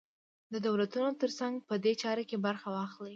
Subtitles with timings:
[0.53, 3.09] د دولتونو تر څنګ په دې چاره کې برخه واخلي.